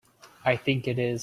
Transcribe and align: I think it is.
I 0.45 0.55
think 0.55 0.87
it 0.87 0.97
is. 0.99 1.19